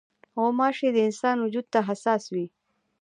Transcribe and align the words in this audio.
غوماشې 0.39 0.89
د 0.93 0.97
انسان 1.07 1.37
وجود 1.39 1.65
ته 1.73 1.79
حساس 1.87 2.23
وي. 2.33 2.45